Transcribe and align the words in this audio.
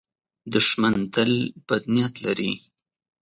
دښمن 0.53 0.95
تل 1.13 1.31
بد 1.67 1.83
نیت 1.93 2.13
لري 2.25 2.51